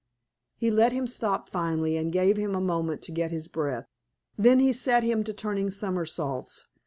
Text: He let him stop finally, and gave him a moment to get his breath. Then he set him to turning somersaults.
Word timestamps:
He 0.55 0.71
let 0.71 0.93
him 0.93 1.05
stop 1.05 1.47
finally, 1.47 1.95
and 1.95 2.11
gave 2.11 2.35
him 2.35 2.55
a 2.55 2.59
moment 2.59 3.03
to 3.03 3.11
get 3.11 3.29
his 3.29 3.47
breath. 3.47 3.85
Then 4.35 4.57
he 4.59 4.73
set 4.73 5.03
him 5.03 5.23
to 5.25 5.31
turning 5.31 5.69
somersaults. 5.69 6.65